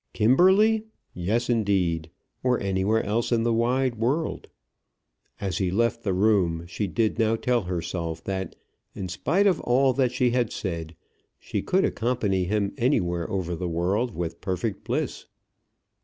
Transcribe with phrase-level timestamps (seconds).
[0.13, 0.85] Kimberley?
[1.13, 2.09] Yes, indeed;
[2.41, 4.47] or anywhere else in the wide world.
[5.39, 8.55] As he left the room, she did now tell herself that
[8.95, 10.95] in spite of all that she had said
[11.37, 15.27] she could accompany him anywhere over the world with perfect bliss.